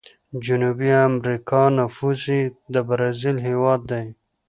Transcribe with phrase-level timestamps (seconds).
[0.45, 2.41] جنوبي امريکا نفوس یې
[2.73, 4.05] د برازیل هیواد دی.